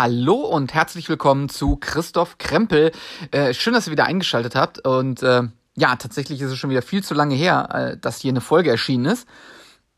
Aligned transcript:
Hallo 0.00 0.34
und 0.34 0.74
herzlich 0.74 1.08
willkommen 1.08 1.48
zu 1.48 1.74
Christoph 1.74 2.38
Krempel. 2.38 2.92
Äh, 3.32 3.52
schön, 3.52 3.72
dass 3.72 3.88
ihr 3.88 3.90
wieder 3.90 4.04
eingeschaltet 4.04 4.54
habt. 4.54 4.86
Und 4.86 5.24
äh, 5.24 5.42
ja, 5.74 5.96
tatsächlich 5.96 6.40
ist 6.40 6.52
es 6.52 6.56
schon 6.56 6.70
wieder 6.70 6.82
viel 6.82 7.02
zu 7.02 7.14
lange 7.14 7.34
her, 7.34 7.68
äh, 7.72 7.96
dass 7.96 8.20
hier 8.20 8.30
eine 8.30 8.40
Folge 8.40 8.70
erschienen 8.70 9.06
ist. 9.06 9.26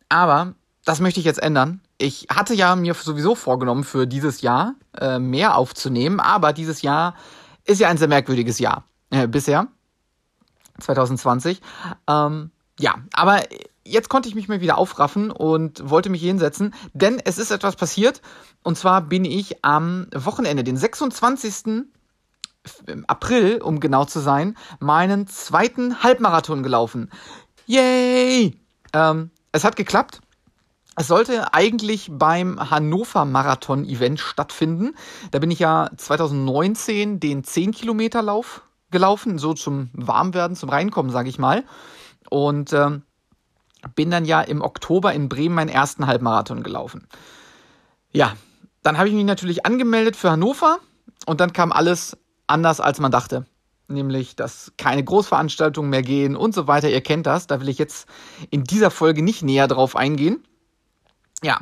Aber 0.09 0.55
das 0.87 1.01
möchte 1.01 1.21
ich 1.21 1.27
jetzt 1.27 1.43
ändern. 1.43 1.83
Ich 1.99 2.29
hatte 2.35 2.55
ja 2.55 2.77
mir 2.77 2.95
sowieso 2.95 3.35
vorgenommen, 3.35 3.85
für 3.85 4.07
dieses 4.07 4.41
Jahr 4.41 4.75
äh, 4.99 5.19
mehr 5.19 5.55
aufzunehmen, 5.55 6.19
aber 6.19 6.55
dieses 6.55 6.81
Jahr 6.81 7.15
ist 7.67 7.79
ja 7.79 7.91
ein 7.91 7.99
sehr 7.99 8.09
merkwürdiges 8.09 8.59
Jahr 8.59 8.85
äh, 9.11 9.29
bisher. 9.29 9.67
2020. 10.79 11.61
Ähm, 12.09 12.53
ja, 12.79 12.95
aber 13.13 13.43
jetzt 13.91 14.09
konnte 14.09 14.29
ich 14.29 14.35
mich 14.35 14.49
mal 14.49 14.61
wieder 14.61 14.79
aufraffen 14.79 15.31
und 15.31 15.89
wollte 15.89 16.11
mich 16.11 16.23
hinsetzen, 16.23 16.75
denn 16.93 17.21
es 17.25 17.39
ist 17.39 17.51
etwas 17.51 17.77
passiert. 17.77 18.23
Und 18.63 18.79
zwar 18.79 19.03
bin 19.03 19.25
ich 19.25 19.65
am 19.65 20.07
Wochenende, 20.15 20.65
den 20.65 20.77
26. 20.77 21.87
April, 23.07 23.63
um 23.63 23.81
genau 23.81 24.05
zu 24.05 24.21
sein, 24.21 24.57
meinen 24.81 25.27
zweiten 25.27 26.03
Halbmarathon 26.03 26.63
gelaufen. 26.63 27.11
Yay! 27.67 28.57
Ähm, 28.93 29.31
es 29.53 29.65
hat 29.65 29.77
geklappt. 29.77 30.21
Es 30.97 31.07
sollte 31.07 31.55
eigentlich 31.55 32.09
beim 32.13 32.71
Hannover 32.71 33.25
Marathon 33.25 33.85
Event 33.85 34.21
stattfinden. 34.21 34.95
Da 35.31 35.39
bin 35.39 35.51
ich 35.51 35.61
ja 35.61 35.89
2019 35.97 37.21
den 37.21 37.45
10 37.45 37.73
Kilometer 37.73 38.23
Lauf 38.23 38.63
gelaufen, 38.91 39.39
so 39.39 39.55
zum 39.55 39.89
Warmwerden, 39.93 40.57
zum 40.57 40.69
Reinkommen, 40.69 41.11
sage 41.11 41.29
ich 41.29 41.39
mal. 41.39 41.65
Und 42.29 42.73
ähm, 42.73 43.03
bin 43.95 44.11
dann 44.11 44.25
ja 44.25 44.41
im 44.41 44.63
Oktober 44.63 45.13
in 45.13 45.29
Bremen 45.29 45.55
meinen 45.55 45.69
ersten 45.69 46.07
Halbmarathon 46.07 46.63
gelaufen. 46.63 47.07
Ja, 48.13 48.37
dann 48.83 48.99
habe 48.99 49.09
ich 49.09 49.15
mich 49.15 49.25
natürlich 49.25 49.67
angemeldet 49.67 50.17
für 50.17 50.31
Hannover 50.31 50.79
und 51.27 51.41
dann 51.41 51.53
kam 51.53 51.73
alles 51.73 52.17
anders, 52.47 52.81
als 52.81 52.99
man 53.01 53.13
dachte. 53.13 53.47
Nämlich, 53.89 54.37
dass 54.37 54.73
keine 54.79 55.03
Großveranstaltungen 55.03 55.91
mehr 55.91 56.03
gehen 56.03 56.37
und 56.37 56.55
so 56.55 56.69
weiter. 56.69 56.89
Ihr 56.89 57.01
kennt 57.01 57.27
das. 57.27 57.47
Da 57.49 57.61
will 57.61 57.69
ich 57.69 57.79
jetzt 57.79 58.07
in 58.51 58.65
dieser 58.65 58.91
Folge 58.91 59.23
nicht 59.23 59.43
näher 59.43 59.67
drauf 59.67 59.97
eingehen. 59.97 60.45
Ja, 61.43 61.59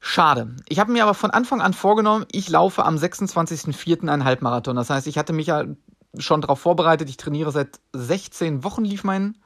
schade. 0.00 0.54
Ich 0.68 0.78
habe 0.78 0.92
mir 0.92 1.02
aber 1.02 1.14
von 1.14 1.30
Anfang 1.30 1.62
an 1.62 1.72
vorgenommen, 1.72 2.26
ich 2.30 2.48
laufe 2.50 2.84
am 2.84 2.96
26.04. 2.96 4.08
einen 4.08 4.24
Halbmarathon. 4.24 4.76
Das 4.76 4.90
heißt, 4.90 5.06
ich 5.06 5.16
hatte 5.16 5.32
mich 5.32 5.46
ja 5.46 5.64
schon 6.18 6.40
darauf 6.42 6.60
vorbereitet. 6.60 7.08
Ich 7.08 7.16
trainiere 7.16 7.52
seit 7.52 7.80
16 7.92 8.62
Wochen, 8.64 8.84
lief 8.84 9.04
mein 9.04 9.38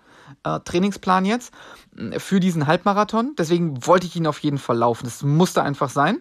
äh, 0.43 0.61
Trainingsplan 0.61 1.25
jetzt 1.25 1.53
äh, 1.97 2.19
für 2.19 2.41
diesen 2.41 2.67
Halbmarathon. 2.67 3.35
Deswegen 3.39 3.87
wollte 3.87 4.07
ich 4.07 4.17
ihn 4.17 4.27
auf 4.27 4.39
jeden 4.41 4.59
Fall 4.59 4.79
laufen. 4.79 5.05
Das 5.05 5.23
musste 5.23 5.63
einfach 5.63 5.91
sein. 5.91 6.21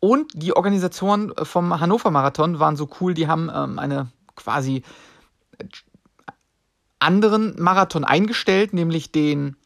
Und 0.00 0.32
die 0.34 0.54
Organisatoren 0.54 1.32
vom 1.42 1.80
Hannover 1.80 2.10
Marathon 2.10 2.58
waren 2.58 2.76
so 2.76 2.88
cool, 3.00 3.14
die 3.14 3.26
haben 3.26 3.50
ähm, 3.54 3.78
eine 3.78 4.10
quasi 4.36 4.82
äh, 5.58 5.64
anderen 6.98 7.60
Marathon 7.60 8.04
eingestellt, 8.04 8.74
nämlich 8.74 9.12
den 9.12 9.56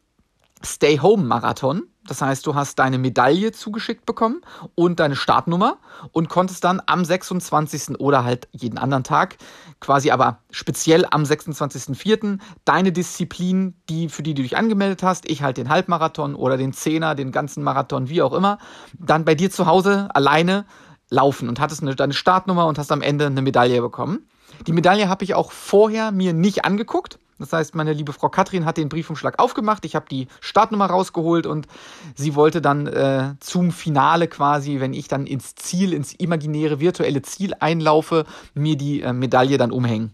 Stay 0.64 0.98
Home 0.98 1.24
Marathon. 1.24 1.84
Das 2.08 2.22
heißt, 2.22 2.46
du 2.46 2.54
hast 2.54 2.78
deine 2.78 2.96
Medaille 2.96 3.52
zugeschickt 3.52 4.06
bekommen 4.06 4.40
und 4.74 4.98
deine 4.98 5.14
Startnummer 5.14 5.76
und 6.10 6.30
konntest 6.30 6.64
dann 6.64 6.80
am 6.86 7.04
26. 7.04 8.00
oder 8.00 8.24
halt 8.24 8.48
jeden 8.52 8.78
anderen 8.78 9.04
Tag, 9.04 9.36
quasi 9.78 10.10
aber 10.10 10.38
speziell 10.50 11.04
am 11.10 11.22
26.04. 11.22 12.38
deine 12.64 12.92
Disziplin, 12.92 13.74
die, 13.90 14.08
für 14.08 14.22
die 14.22 14.32
du 14.32 14.42
dich 14.42 14.56
angemeldet 14.56 15.02
hast, 15.02 15.28
ich 15.30 15.42
halt 15.42 15.58
den 15.58 15.68
Halbmarathon 15.68 16.34
oder 16.34 16.56
den 16.56 16.72
Zehner, 16.72 17.14
den 17.14 17.30
ganzen 17.30 17.62
Marathon, 17.62 18.08
wie 18.08 18.22
auch 18.22 18.32
immer, 18.32 18.58
dann 18.98 19.26
bei 19.26 19.34
dir 19.34 19.50
zu 19.50 19.66
Hause 19.66 20.08
alleine 20.14 20.64
laufen 21.10 21.48
und 21.48 21.60
hattest 21.60 21.82
eine, 21.82 21.94
deine 21.94 22.14
Startnummer 22.14 22.66
und 22.66 22.78
hast 22.78 22.90
am 22.90 23.02
Ende 23.02 23.26
eine 23.26 23.42
Medaille 23.42 23.82
bekommen. 23.82 24.26
Die 24.66 24.72
Medaille 24.72 25.10
habe 25.10 25.24
ich 25.24 25.34
auch 25.34 25.52
vorher 25.52 26.10
mir 26.10 26.32
nicht 26.32 26.64
angeguckt 26.64 27.18
das 27.38 27.52
heißt, 27.52 27.74
meine 27.74 27.92
liebe 27.92 28.12
Frau 28.12 28.28
Katrin 28.28 28.64
hat 28.64 28.76
den 28.76 28.88
Briefumschlag 28.88 29.38
aufgemacht. 29.38 29.84
Ich 29.84 29.94
habe 29.94 30.06
die 30.10 30.28
Startnummer 30.40 30.86
rausgeholt 30.86 31.46
und 31.46 31.66
sie 32.14 32.34
wollte 32.34 32.60
dann 32.60 32.86
äh, 32.86 33.34
zum 33.40 33.70
Finale 33.70 34.28
quasi, 34.28 34.80
wenn 34.80 34.92
ich 34.92 35.08
dann 35.08 35.26
ins 35.26 35.54
Ziel, 35.54 35.92
ins 35.92 36.12
imaginäre 36.14 36.80
virtuelle 36.80 37.22
Ziel 37.22 37.54
einlaufe, 37.60 38.24
mir 38.54 38.76
die 38.76 39.02
äh, 39.02 39.12
Medaille 39.12 39.58
dann 39.58 39.70
umhängen. 39.70 40.12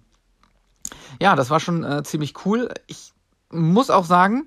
Ja, 1.20 1.34
das 1.36 1.50
war 1.50 1.60
schon 1.60 1.82
äh, 1.84 2.02
ziemlich 2.02 2.34
cool. 2.44 2.68
Ich 2.86 3.12
muss 3.50 3.91
auch 3.91 4.04
sagen, 4.04 4.44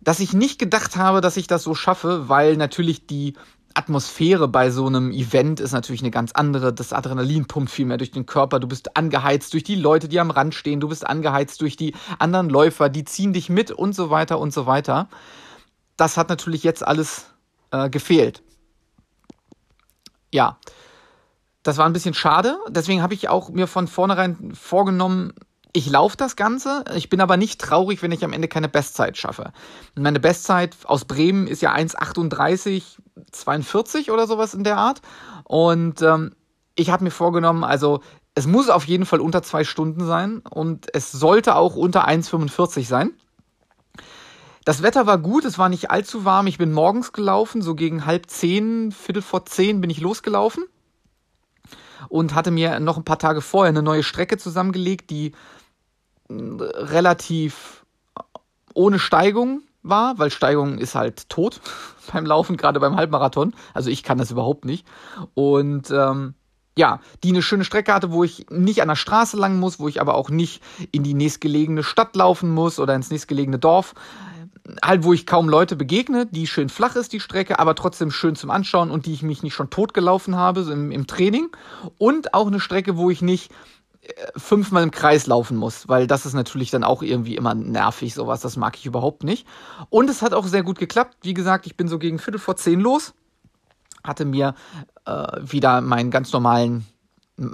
dass 0.00 0.20
ich 0.20 0.32
nicht 0.32 0.58
gedacht 0.58 0.96
habe, 0.96 1.20
dass 1.20 1.36
ich 1.36 1.48
das 1.48 1.64
so 1.64 1.74
schaffe, 1.74 2.28
weil 2.28 2.56
natürlich 2.56 3.06
die 3.06 3.34
Atmosphäre 3.76 4.48
bei 4.48 4.70
so 4.70 4.86
einem 4.86 5.10
Event 5.10 5.60
ist 5.60 5.72
natürlich 5.72 6.00
eine 6.00 6.10
ganz 6.10 6.32
andere. 6.32 6.72
Das 6.72 6.92
Adrenalin 6.92 7.46
pumpt 7.46 7.70
viel 7.70 7.84
mehr 7.84 7.98
durch 7.98 8.10
den 8.10 8.24
Körper. 8.24 8.58
Du 8.58 8.66
bist 8.66 8.96
angeheizt 8.96 9.52
durch 9.52 9.64
die 9.64 9.74
Leute, 9.74 10.08
die 10.08 10.18
am 10.18 10.30
Rand 10.30 10.54
stehen. 10.54 10.80
Du 10.80 10.88
bist 10.88 11.06
angeheizt 11.06 11.60
durch 11.60 11.76
die 11.76 11.94
anderen 12.18 12.48
Läufer, 12.48 12.88
die 12.88 13.04
ziehen 13.04 13.32
dich 13.32 13.50
mit 13.50 13.70
und 13.70 13.94
so 13.94 14.08
weiter 14.08 14.38
und 14.38 14.52
so 14.52 14.66
weiter. 14.66 15.08
Das 15.96 16.16
hat 16.16 16.30
natürlich 16.30 16.62
jetzt 16.62 16.86
alles 16.86 17.26
äh, 17.70 17.90
gefehlt. 17.90 18.42
Ja, 20.32 20.58
das 21.62 21.76
war 21.76 21.86
ein 21.86 21.92
bisschen 21.92 22.14
schade. 22.14 22.58
Deswegen 22.68 23.02
habe 23.02 23.14
ich 23.14 23.28
auch 23.28 23.50
mir 23.50 23.66
von 23.66 23.88
vornherein 23.88 24.54
vorgenommen, 24.54 25.32
ich 25.76 25.88
laufe 25.90 26.16
das 26.16 26.36
Ganze, 26.36 26.84
ich 26.94 27.10
bin 27.10 27.20
aber 27.20 27.36
nicht 27.36 27.60
traurig, 27.60 28.02
wenn 28.02 28.10
ich 28.10 28.24
am 28.24 28.32
Ende 28.32 28.48
keine 28.48 28.70
Bestzeit 28.70 29.18
schaffe. 29.18 29.52
Meine 29.94 30.20
Bestzeit 30.20 30.74
aus 30.84 31.04
Bremen 31.04 31.46
ist 31.46 31.60
ja 31.60 31.74
1,38,42 31.74 34.10
oder 34.10 34.26
sowas 34.26 34.54
in 34.54 34.64
der 34.64 34.78
Art. 34.78 35.02
Und 35.44 36.00
ähm, 36.00 36.34
ich 36.76 36.88
habe 36.88 37.04
mir 37.04 37.10
vorgenommen, 37.10 37.62
also 37.62 38.00
es 38.34 38.46
muss 38.46 38.70
auf 38.70 38.86
jeden 38.86 39.04
Fall 39.04 39.20
unter 39.20 39.42
zwei 39.42 39.64
Stunden 39.64 40.06
sein 40.06 40.38
und 40.38 40.86
es 40.94 41.12
sollte 41.12 41.56
auch 41.56 41.76
unter 41.76 42.08
1,45 42.08 42.86
sein. 42.86 43.12
Das 44.64 44.82
Wetter 44.82 45.06
war 45.06 45.18
gut, 45.18 45.44
es 45.44 45.58
war 45.58 45.68
nicht 45.68 45.90
allzu 45.90 46.24
warm. 46.24 46.46
Ich 46.46 46.56
bin 46.56 46.72
morgens 46.72 47.12
gelaufen, 47.12 47.60
so 47.60 47.74
gegen 47.74 48.06
halb 48.06 48.30
zehn, 48.30 48.92
viertel 48.92 49.20
vor 49.20 49.44
zehn 49.44 49.82
bin 49.82 49.90
ich 49.90 50.00
losgelaufen 50.00 50.64
und 52.08 52.34
hatte 52.34 52.50
mir 52.50 52.80
noch 52.80 52.96
ein 52.96 53.04
paar 53.04 53.18
Tage 53.18 53.40
vorher 53.40 53.68
eine 53.68 53.82
neue 53.82 54.02
Strecke 54.02 54.38
zusammengelegt, 54.38 55.10
die 55.10 55.32
relativ 56.28 57.84
ohne 58.74 58.98
Steigung 58.98 59.62
war, 59.82 60.18
weil 60.18 60.30
Steigung 60.30 60.78
ist 60.78 60.94
halt 60.94 61.28
tot 61.28 61.60
beim 62.12 62.26
Laufen, 62.26 62.56
gerade 62.56 62.80
beim 62.80 62.96
Halbmarathon. 62.96 63.54
Also 63.74 63.90
ich 63.90 64.02
kann 64.02 64.18
das 64.18 64.30
überhaupt 64.30 64.64
nicht. 64.64 64.86
Und 65.34 65.90
ähm, 65.90 66.34
ja, 66.78 67.00
die 67.24 67.30
eine 67.30 67.42
schöne 67.42 67.64
Strecke 67.64 67.94
hatte, 67.94 68.12
wo 68.12 68.22
ich 68.22 68.46
nicht 68.50 68.82
an 68.82 68.88
der 68.88 68.96
Straße 68.96 69.36
lang 69.36 69.58
muss, 69.58 69.80
wo 69.80 69.88
ich 69.88 70.00
aber 70.00 70.14
auch 70.14 70.28
nicht 70.28 70.62
in 70.92 71.02
die 71.02 71.14
nächstgelegene 71.14 71.82
Stadt 71.82 72.14
laufen 72.14 72.50
muss 72.50 72.78
oder 72.78 72.94
ins 72.94 73.10
nächstgelegene 73.10 73.58
Dorf. 73.58 73.94
Halt, 74.82 75.04
wo 75.04 75.12
ich 75.12 75.26
kaum 75.26 75.48
Leute 75.48 75.76
begegne, 75.76 76.26
die 76.26 76.46
schön 76.46 76.68
flach 76.68 76.96
ist, 76.96 77.12
die 77.12 77.20
Strecke, 77.20 77.60
aber 77.60 77.76
trotzdem 77.76 78.10
schön 78.10 78.34
zum 78.34 78.50
Anschauen 78.50 78.90
und 78.90 79.06
die 79.06 79.12
ich 79.12 79.22
mich 79.22 79.44
nicht 79.44 79.54
schon 79.54 79.70
tot 79.70 79.94
gelaufen 79.94 80.36
habe 80.36 80.64
so 80.64 80.72
im, 80.72 80.90
im 80.90 81.06
Training. 81.06 81.48
Und 81.98 82.34
auch 82.34 82.48
eine 82.48 82.60
Strecke, 82.60 82.96
wo 82.96 83.08
ich 83.08 83.22
nicht 83.22 83.52
fünfmal 84.36 84.82
im 84.82 84.90
Kreis 84.90 85.26
laufen 85.26 85.56
muss, 85.56 85.88
weil 85.88 86.06
das 86.06 86.26
ist 86.26 86.34
natürlich 86.34 86.70
dann 86.70 86.84
auch 86.84 87.02
irgendwie 87.02 87.36
immer 87.36 87.54
nervig, 87.54 88.14
sowas, 88.14 88.40
das 88.40 88.56
mag 88.56 88.76
ich 88.76 88.86
überhaupt 88.86 89.24
nicht. 89.24 89.46
Und 89.90 90.10
es 90.10 90.22
hat 90.22 90.34
auch 90.34 90.46
sehr 90.46 90.62
gut 90.62 90.78
geklappt. 90.78 91.16
Wie 91.22 91.34
gesagt, 91.34 91.66
ich 91.66 91.76
bin 91.76 91.88
so 91.88 91.98
gegen 91.98 92.18
Viertel 92.18 92.38
vor 92.38 92.56
zehn 92.56 92.80
los, 92.80 93.14
hatte 94.04 94.24
mir 94.24 94.54
äh, 95.04 95.26
wieder 95.40 95.80
meinen 95.80 96.10
ganz 96.10 96.32
normalen 96.32 96.86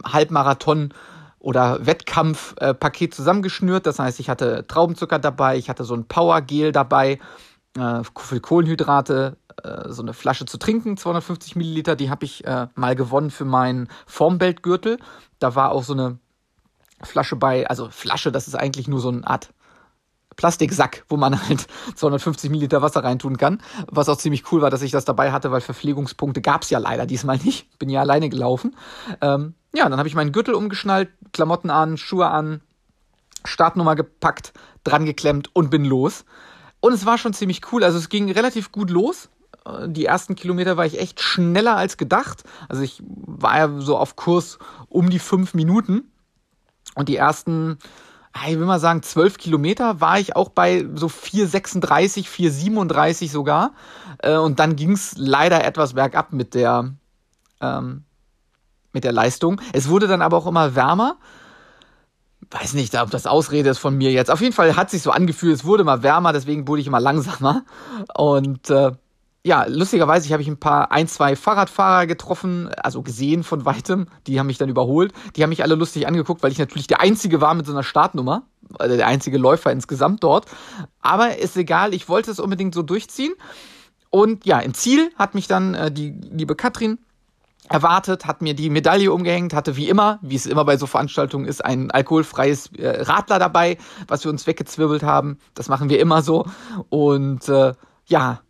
Halbmarathon 0.05 0.93
oder 1.39 1.85
Wettkampfpaket 1.85 3.13
äh, 3.13 3.17
zusammengeschnürt. 3.17 3.87
Das 3.87 3.99
heißt, 3.99 4.21
ich 4.21 4.29
hatte 4.29 4.67
Traubenzucker 4.67 5.19
dabei, 5.19 5.57
ich 5.57 5.69
hatte 5.69 5.85
so 5.85 5.95
ein 5.95 6.07
Powergel 6.07 6.73
dabei, 6.73 7.19
äh, 7.77 8.03
für 8.17 8.41
Kohlenhydrate, 8.41 9.37
äh, 9.63 9.89
so 9.89 10.03
eine 10.03 10.13
Flasche 10.13 10.45
zu 10.45 10.59
trinken, 10.59 10.97
250 10.97 11.57
Milliliter, 11.57 11.97
die 11.97 12.11
habe 12.11 12.25
ich 12.25 12.45
äh, 12.45 12.69
mal 12.75 12.95
gewonnen 12.95 13.31
für 13.31 13.45
meinen 13.45 13.89
Formbeltgürtel. 14.07 14.99
Da 15.39 15.55
war 15.55 15.73
auch 15.73 15.83
so 15.83 15.95
eine 15.95 16.19
Flasche 17.05 17.37
bei, 17.37 17.69
also 17.69 17.89
Flasche, 17.91 18.33
das 18.33 18.49
ist 18.49 18.55
eigentlich 18.55 18.89
nur 18.89 19.01
so 19.01 19.09
eine 19.09 19.27
Art 19.27 19.53
Plastiksack, 20.37 21.05
wo 21.09 21.17
man 21.17 21.49
halt 21.49 21.67
250 21.95 22.51
Milliliter 22.51 22.83
Wasser 22.83 23.05
reintun 23.05 23.37
kann. 23.37 23.61
Was 23.89 24.09
auch 24.09 24.17
ziemlich 24.17 24.51
cool 24.53 24.63
war, 24.63 24.71
dass 24.71 24.83
ich 24.83 24.91
das 24.91 25.05
dabei 25.05 25.33
hatte, 25.33 25.51
weil 25.51 25.61
Verpflegungspunkte 25.61 26.41
gab's 26.41 26.71
ja 26.71 26.79
leider 26.79 27.07
diesmal 27.07 27.37
nicht. 27.45 27.79
Bin 27.79 27.89
ja 27.89 28.01
alleine 28.01 28.29
gelaufen. 28.29 28.77
Ähm, 29.21 29.55
ja, 29.75 29.89
dann 29.89 29.99
habe 29.99 30.09
ich 30.09 30.15
meinen 30.15 30.33
Gürtel 30.33 30.55
umgeschnallt, 30.55 31.11
Klamotten 31.33 31.71
an, 31.71 31.97
Schuhe 31.97 32.29
an, 32.29 32.61
Startnummer 33.45 33.97
gepackt, 33.97 34.53
dran 34.85 35.05
geklemmt 35.05 35.51
und 35.55 35.71
bin 35.71 35.85
los. 35.85 36.25
Und 36.81 36.93
es 36.93 37.07
war 37.07 37.19
schon 37.19 37.33
ziemlich 37.33 37.61
cool. 37.73 37.85
Also 37.85 37.99
es 37.99 38.09
ging 38.09 38.31
relativ 38.31 38.73
gut 38.73 38.91
los. 38.91 39.31
Äh, 39.65 39.89
die 39.89 40.07
ersten 40.07 40.35
Kilometer 40.35 40.77
war 40.77 40.87
ich 40.87 41.01
echt 41.01 41.21
schneller 41.21 41.77
als 41.77 41.97
gedacht. 41.97 42.45
Also 42.69 42.83
ich 42.83 43.03
war 43.05 43.59
ja 43.59 43.81
so 43.81 43.97
auf 43.97 44.17
Kurs 44.17 44.59
um 44.89 45.11
die 45.11 45.19
fünf 45.19 45.55
Minuten. 45.55 46.12
Und 46.95 47.09
die 47.09 47.17
ersten, 47.17 47.79
ich 48.47 48.59
will 48.59 48.67
mal 48.67 48.81
sagen, 48.81 49.03
zwölf 49.03 49.39
Kilometer 49.39 50.01
war 50.01 50.19
ich 50.19 50.37
auch 50.37 50.51
bei 50.51 50.87
so 50.95 51.07
4,36, 51.07 52.27
4,37 52.27 53.31
sogar. 53.31 53.73
Äh, 54.19 54.37
und 54.37 54.59
dann 54.59 54.77
ging 54.77 54.93
es 54.93 55.15
leider 55.17 55.65
etwas 55.65 55.95
bergab 55.95 56.33
mit 56.33 56.55
der, 56.55 56.93
ähm, 57.61 58.05
mit 58.93 59.05
der 59.05 59.13
Leistung. 59.13 59.61
Es 59.73 59.89
wurde 59.89 60.07
dann 60.07 60.23
aber 60.23 60.37
auch 60.37 60.47
immer 60.47 60.75
wärmer. 60.75 61.17
Weiß 62.51 62.75
nicht, 62.75 63.01
ob 63.01 63.11
das 63.11 63.27
Ausrede 63.27 63.71
ist 63.71 63.79
von 63.79 63.97
mir 63.97 64.13
jetzt. 64.13 64.31
Auf 64.31 64.43
jeden 64.43 64.53
Fall 64.53 64.77
hat 64.77 64.91
sich 64.91 65.01
so 65.01 65.11
angefühlt, 65.11 65.55
es 65.55 65.65
wurde 65.65 65.83
immer 65.83 66.03
wärmer, 66.03 66.35
deswegen 66.35 66.69
wurde 66.69 66.83
ich 66.83 66.87
immer 66.87 67.01
langsamer. 67.01 67.65
Und 68.15 68.69
äh, 68.69 68.93
ja, 69.45 69.65
lustigerweise, 69.67 70.27
ich 70.27 70.33
habe 70.33 70.43
ich 70.43 70.49
ein 70.49 70.61
paar, 70.61 70.93
ein, 70.93 71.09
zwei 71.09 71.35
Fahrradfahrer 71.35 72.07
getroffen, 72.07 72.69
also 72.77 73.03
gesehen 73.03 73.43
von 73.43 73.65
weitem. 73.65 74.07
Die 74.29 74.39
haben 74.39 74.47
mich 74.47 74.59
dann 74.59 74.69
überholt. 74.69 75.13
Die 75.35 75.43
haben 75.43 75.51
mich 75.51 75.65
alle 75.65 75.75
lustig 75.75 76.07
angeguckt, 76.07 76.43
weil 76.45 76.53
ich 76.53 76.59
natürlich 76.59 76.87
der 76.87 77.01
Einzige 77.01 77.41
war 77.41 77.55
mit 77.55 77.67
so 77.67 77.73
einer 77.73 77.83
Startnummer. 77.83 78.45
Also 78.79 78.97
der 78.97 79.07
einzige 79.07 79.39
Läufer 79.39 79.73
insgesamt 79.73 80.23
dort. 80.23 80.47
Aber 81.01 81.39
ist 81.39 81.57
egal, 81.57 81.93
ich 81.93 82.09
wollte 82.09 82.31
es 82.31 82.39
unbedingt 82.39 82.73
so 82.73 82.83
durchziehen. 82.83 83.35
Und 84.11 84.47
ja, 84.47 84.61
im 84.61 84.75
Ziel 84.75 85.11
hat 85.17 85.35
mich 85.35 85.49
dann 85.49 85.75
äh, 85.75 85.91
die 85.91 86.11
liebe 86.11 86.55
Katrin 86.55 86.99
erwartet, 87.69 88.27
hat 88.27 88.43
mir 88.43 88.55
die 88.55 88.71
Medaille 88.71 89.11
umgehängt, 89.13 89.55
hatte 89.55 89.77
wie 89.77 89.89
immer, 89.89 90.19
wie 90.23 90.37
es 90.37 90.47
immer 90.47 90.65
bei 90.65 90.77
so 90.77 90.87
Veranstaltungen 90.87 91.47
ist, 91.47 91.65
ein 91.65 91.91
alkoholfreies 91.91 92.71
äh, 92.77 93.03
Radler 93.03 93.39
dabei, 93.39 93.79
was 94.07 94.23
wir 94.25 94.31
uns 94.31 94.47
weggezwirbelt 94.47 95.03
haben. 95.03 95.39
Das 95.55 95.69
machen 95.69 95.89
wir 95.89 95.99
immer 95.99 96.23
so. 96.23 96.45
Und 96.91 97.49
äh, 97.49 97.73
ja, 98.07 98.43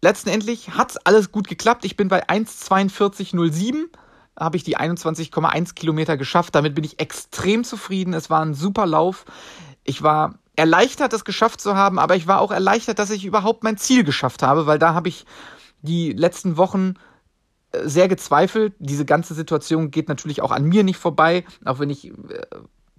letztendlich 0.00 0.70
hat's 0.70 0.96
alles 0.96 1.32
gut 1.32 1.48
geklappt. 1.48 1.84
Ich 1.84 1.96
bin 1.96 2.08
bei 2.08 2.28
1,42,07 2.28 3.86
habe 4.38 4.56
ich 4.56 4.62
die 4.62 4.78
21,1 4.78 5.74
Kilometer 5.74 6.16
geschafft. 6.16 6.54
Damit 6.54 6.74
bin 6.74 6.84
ich 6.84 7.00
extrem 7.00 7.64
zufrieden. 7.64 8.14
Es 8.14 8.30
war 8.30 8.40
ein 8.40 8.54
super 8.54 8.86
Lauf. 8.86 9.24
Ich 9.82 10.02
war 10.02 10.38
erleichtert, 10.54 11.12
es 11.12 11.24
geschafft 11.24 11.60
zu 11.60 11.76
haben, 11.76 11.98
aber 11.98 12.16
ich 12.16 12.26
war 12.26 12.40
auch 12.40 12.50
erleichtert, 12.50 12.98
dass 12.98 13.10
ich 13.10 13.24
überhaupt 13.24 13.62
mein 13.62 13.76
Ziel 13.76 14.04
geschafft 14.04 14.42
habe, 14.42 14.66
weil 14.66 14.78
da 14.78 14.92
habe 14.92 15.08
ich 15.08 15.24
die 15.82 16.12
letzten 16.12 16.56
Wochen 16.56 16.94
äh, 17.72 17.88
sehr 17.88 18.08
gezweifelt. 18.08 18.74
Diese 18.80 19.04
ganze 19.04 19.34
Situation 19.34 19.90
geht 19.90 20.08
natürlich 20.08 20.42
auch 20.42 20.50
an 20.50 20.64
mir 20.64 20.82
nicht 20.82 20.98
vorbei, 20.98 21.44
auch 21.64 21.78
wenn 21.78 21.90
ich 21.90 22.08
äh, 22.08 22.12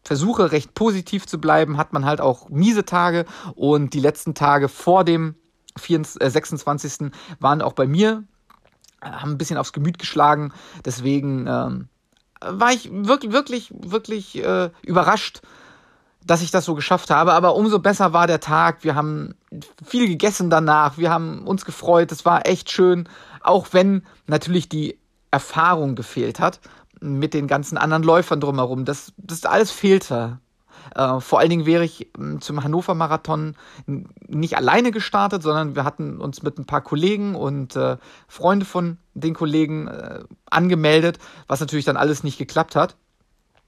versuche, 0.03 0.53
recht 0.53 0.73
positiv 0.73 1.27
zu 1.27 1.39
bleiben, 1.39 1.77
hat 1.77 1.91
man 1.91 2.05
halt 2.05 2.21
auch 2.21 2.49
miese 2.49 2.85
Tage 2.85 3.25
und 3.55 3.93
die 3.93 3.99
letzten 3.99 4.33
Tage 4.33 4.69
vor 4.69 5.03
dem 5.03 5.35
26. 5.79 7.01
Äh, 7.01 7.11
waren 7.39 7.61
auch 7.61 7.73
bei 7.73 7.87
mir, 7.87 8.23
haben 9.01 9.31
ein 9.31 9.37
bisschen 9.37 9.57
aufs 9.57 9.73
Gemüt 9.73 9.99
geschlagen. 9.99 10.53
Deswegen 10.85 11.47
ähm, 11.47 11.89
war 12.41 12.71
ich 12.71 12.89
wirklich, 12.91 13.31
wirklich, 13.31 13.73
wirklich 13.77 14.43
äh, 14.43 14.69
überrascht, 14.83 15.41
dass 16.25 16.41
ich 16.41 16.51
das 16.51 16.65
so 16.65 16.75
geschafft 16.75 17.09
habe. 17.09 17.33
Aber 17.33 17.55
umso 17.55 17.79
besser 17.79 18.13
war 18.13 18.27
der 18.27 18.39
Tag. 18.39 18.83
Wir 18.83 18.95
haben 18.95 19.35
viel 19.85 20.07
gegessen 20.07 20.49
danach. 20.49 20.97
Wir 20.97 21.11
haben 21.11 21.47
uns 21.47 21.65
gefreut. 21.65 22.11
Es 22.11 22.25
war 22.25 22.45
echt 22.45 22.71
schön. 22.71 23.07
Auch 23.41 23.67
wenn 23.71 24.03
natürlich 24.27 24.69
die 24.69 24.99
Erfahrung 25.31 25.95
gefehlt 25.95 26.39
hat 26.39 26.59
mit 27.01 27.33
den 27.33 27.47
ganzen 27.47 27.77
anderen 27.77 28.03
Läufern 28.03 28.41
drumherum. 28.41 28.85
Das, 28.85 29.13
das 29.17 29.45
alles 29.45 29.71
fehlte. 29.71 30.39
Äh, 30.95 31.19
vor 31.19 31.39
allen 31.39 31.49
Dingen 31.49 31.65
wäre 31.65 31.83
ich 31.83 32.07
äh, 32.07 32.39
zum 32.39 32.63
Hannover 32.63 32.95
Marathon 32.95 33.55
nicht 34.27 34.57
alleine 34.57 34.91
gestartet, 34.91 35.43
sondern 35.43 35.75
wir 35.75 35.83
hatten 35.83 36.19
uns 36.19 36.43
mit 36.43 36.57
ein 36.57 36.65
paar 36.65 36.81
Kollegen 36.81 37.35
und 37.35 37.75
äh, 37.75 37.97
Freunde 38.27 38.65
von 38.65 38.97
den 39.13 39.33
Kollegen 39.33 39.87
äh, 39.87 40.19
angemeldet, 40.49 41.19
was 41.47 41.59
natürlich 41.59 41.85
dann 41.85 41.97
alles 41.97 42.23
nicht 42.23 42.37
geklappt 42.37 42.75
hat. 42.75 42.95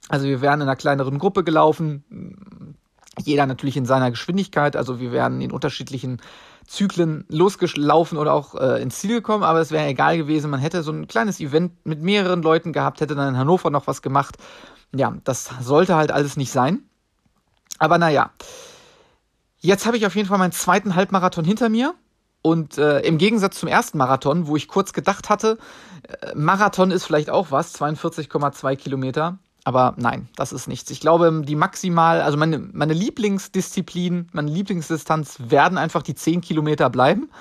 Also 0.10 0.26
wir 0.26 0.42
wären 0.42 0.62
in 0.62 0.68
einer 0.68 0.76
kleineren 0.76 1.20
Gruppe 1.20 1.44
gelaufen, 1.44 2.76
jeder 3.20 3.46
natürlich 3.46 3.78
in 3.78 3.86
seiner 3.86 4.10
Geschwindigkeit, 4.10 4.76
also 4.76 5.00
wir 5.00 5.12
wären 5.12 5.42
in 5.42 5.52
unterschiedlichen 5.52 6.22
Zyklen 6.66 7.26
losgelaufen 7.28 8.18
oder 8.18 8.34
auch 8.34 8.56
äh, 8.56 8.82
ins 8.82 9.00
Ziel 9.00 9.16
gekommen, 9.16 9.44
aber 9.44 9.60
es 9.60 9.72
wäre 9.72 9.88
egal 9.88 10.18
gewesen. 10.18 10.50
Man 10.50 10.60
hätte 10.60 10.84
so 10.84 10.92
ein 10.92 11.08
kleines 11.08 11.40
Event 11.40 11.86
mit 11.86 12.02
mehreren 12.02 12.42
Leuten 12.42 12.72
gehabt, 12.72 13.02
hätte 13.02 13.16
dann 13.16 13.30
in 13.30 13.38
Hannover 13.38 13.70
noch 13.70 13.88
was 13.88 14.02
gemacht. 14.02 14.38
Ja, 14.96 15.16
das 15.24 15.50
sollte 15.62 15.96
halt 15.96 16.12
alles 16.12 16.38
nicht 16.38 16.52
sein. 16.52 16.84
Aber 17.82 17.98
naja, 17.98 18.30
jetzt 19.60 19.88
habe 19.88 19.98
ich 19.98 20.06
auf 20.06 20.16
jeden 20.16 20.28
Fall 20.28 20.38
meinen 20.38 20.52
zweiten 20.52 20.94
Halbmarathon 20.94 21.44
hinter 21.44 21.68
mir. 21.68 21.96
Und 22.44 22.78
äh, 22.78 23.00
im 23.00 23.18
Gegensatz 23.18 23.60
zum 23.60 23.70
ersten 23.70 23.98
Marathon, 23.98 24.46
wo 24.46 24.56
ich 24.56 24.68
kurz 24.68 24.94
gedacht 24.94 25.30
hatte, 25.30 25.58
äh, 26.08 26.36
Marathon 26.36 26.92
ist 26.92 27.06
vielleicht 27.06 27.32
auch 27.32 27.50
was, 27.50 27.74
42,2 27.80 28.76
Kilometer. 28.76 29.40
Aber 29.64 29.96
nein, 29.98 30.30
das 30.36 30.54
ist 30.54 30.68
nichts. 30.68 30.92
Ich 30.92 31.00
glaube, 31.00 31.42
die 31.44 31.56
maximal, 31.56 32.22
also 32.22 32.38
meine, 32.38 32.60
meine 32.60 32.94
Lieblingsdisziplin, 32.94 34.28
meine 34.32 34.52
Lieblingsdistanz 34.52 35.38
werden 35.40 35.80
einfach 35.80 36.04
die 36.04 36.16
10 36.16 36.42
Kilometer 36.42 36.92
bleiben. 36.92 37.32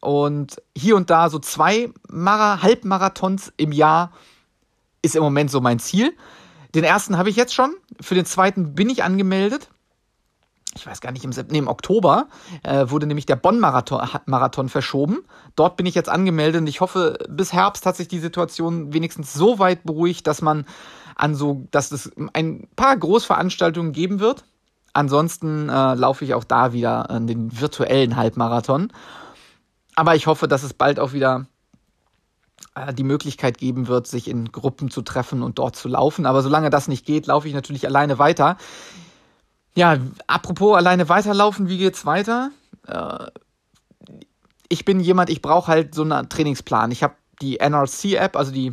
Und 0.00 0.62
hier 0.76 0.94
und 0.94 1.10
da 1.10 1.28
so 1.28 1.40
zwei 1.40 1.90
Mara 2.08 2.62
Halbmarathons 2.62 3.52
im 3.56 3.72
Jahr 3.72 4.12
ist 5.02 5.16
im 5.16 5.24
Moment 5.24 5.50
so 5.50 5.60
mein 5.60 5.80
Ziel. 5.80 6.12
Den 6.76 6.84
ersten 6.84 7.16
habe 7.16 7.30
ich 7.30 7.36
jetzt 7.36 7.54
schon. 7.54 7.74
Für 8.02 8.14
den 8.14 8.26
zweiten 8.26 8.74
bin 8.74 8.90
ich 8.90 9.02
angemeldet. 9.02 9.70
Ich 10.74 10.86
weiß 10.86 11.00
gar 11.00 11.10
nicht, 11.10 11.24
im, 11.24 11.30
nee, 11.48 11.56
im 11.56 11.68
Oktober 11.68 12.28
äh, 12.62 12.90
wurde 12.90 13.06
nämlich 13.06 13.24
der 13.24 13.36
Bonn-Marathon 13.36 14.06
Marathon 14.26 14.68
verschoben. 14.68 15.20
Dort 15.54 15.78
bin 15.78 15.86
ich 15.86 15.94
jetzt 15.94 16.10
angemeldet 16.10 16.60
und 16.60 16.66
ich 16.66 16.82
hoffe, 16.82 17.16
bis 17.30 17.54
Herbst 17.54 17.86
hat 17.86 17.96
sich 17.96 18.08
die 18.08 18.18
Situation 18.18 18.92
wenigstens 18.92 19.32
so 19.32 19.58
weit 19.58 19.84
beruhigt, 19.84 20.26
dass 20.26 20.42
man 20.42 20.66
an 21.14 21.34
so, 21.34 21.66
dass 21.70 21.92
es 21.92 22.12
ein 22.34 22.68
paar 22.76 22.94
Großveranstaltungen 22.94 23.92
geben 23.92 24.20
wird. 24.20 24.44
Ansonsten 24.92 25.70
äh, 25.70 25.94
laufe 25.94 26.26
ich 26.26 26.34
auch 26.34 26.44
da 26.44 26.74
wieder 26.74 27.08
an 27.08 27.26
den 27.26 27.58
virtuellen 27.58 28.16
Halbmarathon. 28.16 28.92
Aber 29.94 30.14
ich 30.14 30.26
hoffe, 30.26 30.46
dass 30.46 30.62
es 30.62 30.74
bald 30.74 31.00
auch 31.00 31.14
wieder 31.14 31.46
die 32.92 33.04
Möglichkeit 33.04 33.58
geben 33.58 33.88
wird, 33.88 34.06
sich 34.06 34.28
in 34.28 34.52
Gruppen 34.52 34.90
zu 34.90 35.02
treffen 35.02 35.42
und 35.42 35.58
dort 35.58 35.76
zu 35.76 35.88
laufen. 35.88 36.26
Aber 36.26 36.42
solange 36.42 36.70
das 36.70 36.88
nicht 36.88 37.06
geht, 37.06 37.26
laufe 37.26 37.48
ich 37.48 37.54
natürlich 37.54 37.86
alleine 37.86 38.18
weiter. 38.18 38.56
Ja, 39.74 39.98
apropos 40.26 40.76
alleine 40.76 41.08
weiterlaufen, 41.08 41.68
wie 41.68 41.78
geht's 41.78 42.04
weiter? 42.06 42.50
Äh, 42.86 43.26
ich 44.68 44.84
bin 44.84 45.00
jemand, 45.00 45.30
ich 45.30 45.42
brauche 45.42 45.68
halt 45.68 45.94
so 45.94 46.02
einen 46.02 46.28
Trainingsplan. 46.28 46.90
Ich 46.90 47.02
habe 47.02 47.14
die 47.40 47.60
NRC-App, 47.60 48.36
also 48.36 48.52
die 48.52 48.72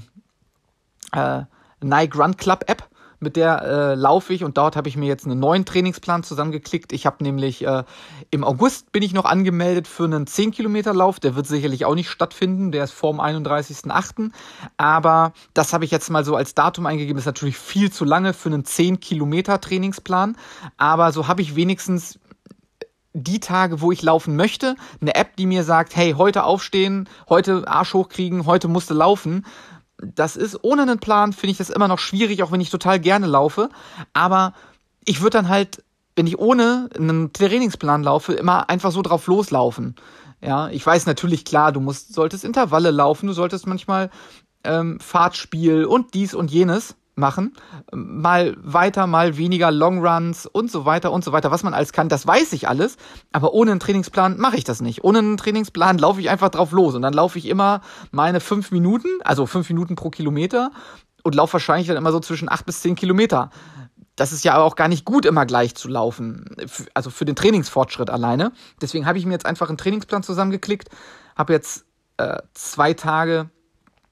äh, 1.11 1.43
Nike 1.81 2.17
Run 2.17 2.37
Club 2.37 2.65
App 2.67 2.89
mit 3.23 3.35
der 3.35 3.61
äh, 3.63 3.95
laufe 3.95 4.33
ich 4.33 4.43
und 4.43 4.57
dort 4.57 4.75
habe 4.75 4.87
ich 4.87 4.97
mir 4.97 5.07
jetzt 5.07 5.25
einen 5.25 5.39
neuen 5.39 5.65
Trainingsplan 5.65 6.23
zusammengeklickt. 6.23 6.93
Ich 6.93 7.05
habe 7.05 7.23
nämlich 7.23 7.65
äh, 7.65 7.83
im 8.29 8.43
August 8.43 8.91
bin 8.91 9.01
ich 9.01 9.13
noch 9.13 9.25
angemeldet 9.25 9.87
für 9.87 10.03
einen 10.03 10.27
10 10.27 10.51
Kilometer 10.51 10.93
Lauf. 10.93 11.19
Der 11.19 11.35
wird 11.35 11.47
sicherlich 11.47 11.85
auch 11.85 11.95
nicht 11.95 12.09
stattfinden. 12.09 12.71
Der 12.71 12.83
ist 12.83 12.91
vorm 12.91 13.19
31.8. 13.19 14.31
Aber 14.77 15.33
das 15.53 15.73
habe 15.73 15.85
ich 15.85 15.91
jetzt 15.91 16.09
mal 16.09 16.23
so 16.23 16.35
als 16.35 16.53
Datum 16.53 16.85
eingegeben. 16.85 17.17
ist 17.17 17.25
natürlich 17.25 17.57
viel 17.57 17.91
zu 17.91 18.05
lange 18.05 18.33
für 18.33 18.49
einen 18.49 18.65
10 18.65 18.99
Kilometer 18.99 19.59
Trainingsplan. 19.59 20.37
Aber 20.77 21.11
so 21.11 21.27
habe 21.27 21.41
ich 21.41 21.55
wenigstens 21.55 22.19
die 23.13 23.39
Tage, 23.39 23.79
wo 23.81 23.91
ich 23.91 24.01
laufen 24.01 24.35
möchte, 24.35 24.75
eine 24.99 25.15
App, 25.15 25.35
die 25.35 25.45
mir 25.45 25.63
sagt, 25.63 25.95
hey, 25.95 26.13
heute 26.17 26.43
aufstehen, 26.43 27.07
heute 27.29 27.67
Arsch 27.67 27.93
hochkriegen, 27.93 28.45
heute 28.45 28.67
musste 28.67 28.95
laufen 28.95 29.45
das 30.15 30.35
ist 30.35 30.63
ohne 30.63 30.83
einen 30.83 30.99
Plan, 30.99 31.33
finde 31.33 31.51
ich 31.51 31.57
das 31.57 31.69
immer 31.69 31.87
noch 31.87 31.99
schwierig, 31.99 32.43
auch 32.43 32.51
wenn 32.51 32.61
ich 32.61 32.69
total 32.69 32.99
gerne 32.99 33.27
laufe. 33.27 33.69
Aber 34.13 34.53
ich 35.05 35.21
würde 35.21 35.37
dann 35.37 35.49
halt, 35.49 35.83
wenn 36.15 36.27
ich 36.27 36.39
ohne 36.39 36.89
einen 36.95 37.33
Trainingsplan 37.33 38.03
laufe, 38.03 38.33
immer 38.33 38.69
einfach 38.69 38.91
so 38.91 39.01
drauf 39.01 39.27
loslaufen. 39.27 39.95
Ja, 40.41 40.69
ich 40.69 40.85
weiß 40.85 41.05
natürlich 41.05 41.45
klar, 41.45 41.71
du 41.71 41.79
musst, 41.79 42.13
solltest 42.13 42.43
Intervalle 42.43 42.91
laufen, 42.91 43.27
du 43.27 43.33
solltest 43.33 43.65
manchmal 43.65 44.09
ähm, 44.63 44.99
Fahrtspiel 44.99 45.85
und 45.85 46.13
dies 46.13 46.33
und 46.33 46.51
jenes 46.51 46.95
machen. 47.15 47.53
Mal 47.91 48.55
weiter, 48.61 49.07
mal 49.07 49.37
weniger 49.37 49.71
Longruns 49.71 50.45
und 50.45 50.71
so 50.71 50.85
weiter 50.85 51.11
und 51.11 51.23
so 51.23 51.31
weiter. 51.31 51.51
Was 51.51 51.63
man 51.63 51.73
alles 51.73 51.93
kann, 51.93 52.09
das 52.09 52.25
weiß 52.25 52.53
ich 52.53 52.67
alles. 52.67 52.97
Aber 53.31 53.53
ohne 53.53 53.71
einen 53.71 53.79
Trainingsplan 53.79 54.37
mache 54.39 54.57
ich 54.57 54.63
das 54.63 54.81
nicht. 54.81 55.03
Ohne 55.03 55.19
einen 55.19 55.37
Trainingsplan 55.37 55.97
laufe 55.97 56.21
ich 56.21 56.29
einfach 56.29 56.49
drauf 56.49 56.71
los. 56.71 56.95
Und 56.95 57.01
dann 57.01 57.13
laufe 57.13 57.37
ich 57.37 57.47
immer 57.47 57.81
meine 58.11 58.39
fünf 58.39 58.71
Minuten, 58.71 59.07
also 59.23 59.45
fünf 59.45 59.69
Minuten 59.69 59.95
pro 59.95 60.09
Kilometer 60.09 60.71
und 61.23 61.35
laufe 61.35 61.53
wahrscheinlich 61.53 61.87
dann 61.87 61.97
immer 61.97 62.11
so 62.11 62.19
zwischen 62.19 62.49
acht 62.51 62.65
bis 62.65 62.81
zehn 62.81 62.95
Kilometer. 62.95 63.49
Das 64.15 64.31
ist 64.31 64.43
ja 64.43 64.57
auch 64.57 64.75
gar 64.75 64.87
nicht 64.87 65.05
gut, 65.05 65.25
immer 65.25 65.45
gleich 65.45 65.75
zu 65.75 65.87
laufen. 65.87 66.45
Also 66.93 67.09
für 67.09 67.25
den 67.25 67.35
Trainingsfortschritt 67.35 68.09
alleine. 68.09 68.51
Deswegen 68.81 69.05
habe 69.05 69.17
ich 69.17 69.25
mir 69.25 69.33
jetzt 69.33 69.45
einfach 69.45 69.69
einen 69.69 69.77
Trainingsplan 69.77 70.21
zusammengeklickt. 70.21 70.89
Habe 71.35 71.53
jetzt 71.53 71.85
äh, 72.17 72.37
zwei 72.53 72.93
Tage 72.93 73.49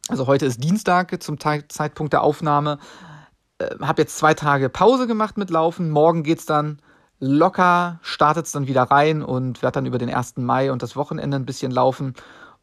also 0.07 0.27
heute 0.27 0.45
ist 0.45 0.63
Dienstag 0.63 1.21
zum 1.21 1.39
Zeitpunkt 1.39 2.13
der 2.13 2.23
Aufnahme. 2.23 2.79
Äh, 3.59 3.75
habe 3.81 4.01
jetzt 4.01 4.17
zwei 4.17 4.33
Tage 4.33 4.69
Pause 4.69 5.07
gemacht 5.07 5.37
mit 5.37 5.49
Laufen. 5.49 5.89
Morgen 5.91 6.23
geht 6.23 6.39
es 6.39 6.45
dann 6.45 6.81
locker, 7.19 7.99
startet 8.01 8.47
es 8.47 8.51
dann 8.51 8.67
wieder 8.67 8.83
rein 8.83 9.21
und 9.21 9.61
werde 9.61 9.75
dann 9.75 9.85
über 9.85 9.99
den 9.99 10.13
1. 10.13 10.37
Mai 10.37 10.71
und 10.71 10.81
das 10.81 10.95
Wochenende 10.95 11.37
ein 11.37 11.45
bisschen 11.45 11.71
laufen. 11.71 12.15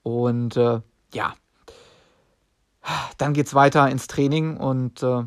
Und 0.02 0.56
äh, 0.56 0.80
ja, 1.14 1.34
dann 3.18 3.34
geht 3.34 3.46
es 3.46 3.54
weiter 3.54 3.88
ins 3.88 4.08
Training 4.08 4.56
und 4.56 5.02
äh, 5.02 5.22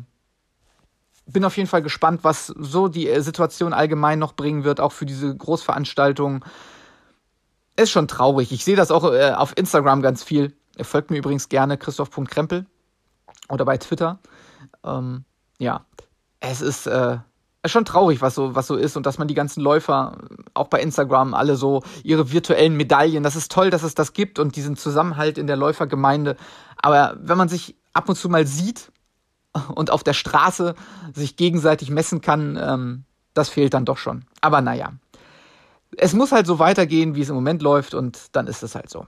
bin 1.26 1.44
auf 1.44 1.56
jeden 1.56 1.68
Fall 1.68 1.82
gespannt, 1.82 2.24
was 2.24 2.46
so 2.46 2.88
die 2.88 3.08
äh, 3.08 3.22
Situation 3.22 3.72
allgemein 3.72 4.18
noch 4.18 4.34
bringen 4.34 4.64
wird, 4.64 4.80
auch 4.80 4.92
für 4.92 5.06
diese 5.06 5.34
Großveranstaltung. 5.34 6.44
Ist 7.76 7.90
schon 7.90 8.06
traurig. 8.06 8.52
Ich 8.52 8.64
sehe 8.64 8.76
das 8.76 8.90
auch 8.90 9.10
äh, 9.12 9.32
auf 9.32 9.56
Instagram 9.56 10.02
ganz 10.02 10.22
viel. 10.22 10.54
Folgt 10.80 11.10
mir 11.10 11.18
übrigens 11.18 11.48
gerne, 11.48 11.76
Christoph.krempel. 11.76 12.66
oder 13.48 13.64
bei 13.64 13.76
Twitter. 13.76 14.18
Ähm, 14.84 15.24
ja, 15.58 15.84
es 16.40 16.60
ist 16.60 16.86
äh, 16.86 17.18
schon 17.66 17.84
traurig, 17.84 18.20
was 18.20 18.34
so, 18.34 18.54
was 18.54 18.66
so 18.66 18.76
ist 18.76 18.96
und 18.96 19.06
dass 19.06 19.18
man 19.18 19.28
die 19.28 19.34
ganzen 19.34 19.60
Läufer, 19.60 20.18
auch 20.54 20.68
bei 20.68 20.80
Instagram, 20.80 21.34
alle 21.34 21.56
so 21.56 21.82
ihre 22.02 22.32
virtuellen 22.32 22.76
Medaillen, 22.76 23.22
das 23.22 23.36
ist 23.36 23.52
toll, 23.52 23.70
dass 23.70 23.82
es 23.82 23.94
das 23.94 24.12
gibt 24.12 24.38
und 24.38 24.56
diesen 24.56 24.76
Zusammenhalt 24.76 25.38
in 25.38 25.46
der 25.46 25.56
Läufergemeinde. 25.56 26.36
Aber 26.76 27.16
wenn 27.20 27.38
man 27.38 27.48
sich 27.48 27.76
ab 27.92 28.08
und 28.08 28.16
zu 28.16 28.28
mal 28.28 28.46
sieht 28.46 28.90
und 29.74 29.90
auf 29.90 30.02
der 30.02 30.14
Straße 30.14 30.74
sich 31.14 31.36
gegenseitig 31.36 31.90
messen 31.90 32.20
kann, 32.20 32.58
ähm, 32.60 33.04
das 33.34 33.48
fehlt 33.48 33.74
dann 33.74 33.84
doch 33.84 33.98
schon. 33.98 34.24
Aber 34.40 34.60
naja, 34.60 34.92
es 35.96 36.14
muss 36.14 36.32
halt 36.32 36.46
so 36.46 36.58
weitergehen, 36.58 37.14
wie 37.14 37.20
es 37.20 37.28
im 37.28 37.34
Moment 37.34 37.62
läuft 37.62 37.94
und 37.94 38.18
dann 38.32 38.46
ist 38.46 38.62
es 38.62 38.74
halt 38.74 38.90
so. 38.90 39.06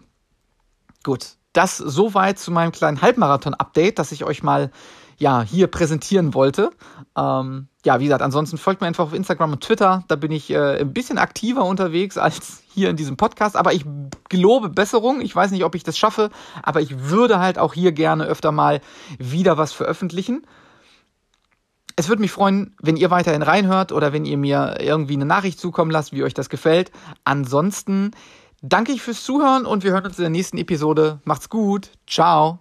Gut, 1.03 1.37
das 1.55 1.79
soweit 1.79 2.39
zu 2.39 2.51
meinem 2.51 2.73
kleinen 2.73 3.01
Halbmarathon-Update, 3.01 3.99
das 3.99 4.13
ich 4.13 4.25
euch 4.25 4.43
mal 4.43 4.71
ja 5.17 5.43
hier 5.43 5.69
präsentieren 5.69 6.35
wollte. 6.35 6.71
Ähm, 7.17 7.69
ja, 7.85 8.01
wie 8.01 8.05
gesagt, 8.05 8.23
ansonsten 8.23 8.59
folgt 8.59 8.81
mir 8.81 8.87
einfach 8.87 9.05
auf 9.05 9.15
Instagram 9.15 9.53
und 9.53 9.63
Twitter. 9.63 10.05
Da 10.09 10.17
bin 10.17 10.33
ich 10.33 10.51
äh, 10.51 10.81
ein 10.81 10.93
bisschen 10.93 11.19
aktiver 11.19 11.65
unterwegs 11.65 12.19
als 12.19 12.63
hier 12.69 12.91
in 12.91 12.97
diesem 12.97 13.17
Podcast. 13.17 13.57
Aber 13.57 13.73
ich 13.73 13.85
gelobe 14.29 14.69
Besserung. 14.69 15.21
Ich 15.21 15.35
weiß 15.35 15.51
nicht, 15.51 15.65
ob 15.65 15.75
ich 15.75 15.85
das 15.85 15.97
schaffe, 15.97 16.31
aber 16.63 16.81
ich 16.81 17.09
würde 17.09 17.39
halt 17.39 17.59
auch 17.59 17.75
hier 17.75 17.93
gerne 17.93 18.25
öfter 18.25 18.53
mal 18.53 18.81
wieder 19.19 19.57
was 19.57 19.73
veröffentlichen. 19.73 20.47
Es 21.97 22.09
würde 22.09 22.23
mich 22.23 22.33
freuen, 22.33 22.75
wenn 22.83 22.97
ihr 22.97 23.13
weiterhin 23.13 23.43
reinhört 23.43 23.93
oder 23.93 24.13
wenn 24.13 24.25
ihr 24.25 24.37
mir 24.37 24.79
irgendwie 24.81 25.15
eine 25.15 25.27
Nachricht 25.27 25.61
zukommen 25.61 25.93
lasst, 25.93 26.13
wie 26.13 26.25
euch 26.25 26.35
das 26.35 26.49
gefällt. 26.49 26.91
Ansonsten 27.23 28.11
Danke 28.67 28.93
ich 28.93 29.03
fürs 29.03 29.23
Zuhören 29.23 29.67
und 29.67 29.85
wir 29.85 29.93
hören 29.93 30.07
uns 30.07 30.17
in 30.17 30.23
der 30.23 30.31
nächsten 30.31 30.57
Episode. 30.57 31.21
Macht's 31.25 31.51
gut. 31.51 31.91
Ciao. 32.07 32.61